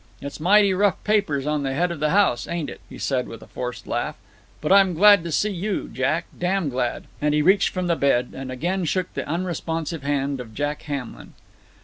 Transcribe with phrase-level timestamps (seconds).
[0.19, 3.43] It's mighty rough papers on the head of the house, ain't it?" he said, with
[3.43, 4.15] a forced laugh.
[4.59, 8.33] "But I'm glad to see you, Jack, damn glad," and he reached from the bed,
[8.35, 11.33] and again shook the unresponsive hand of Jack Hamlin.